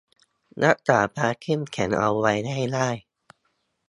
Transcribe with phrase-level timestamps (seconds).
[0.65, 2.89] รักษาความเข้มแข็งเอาไว้ให้ได้